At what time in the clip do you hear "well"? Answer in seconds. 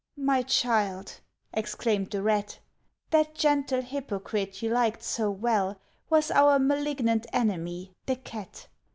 5.29-5.79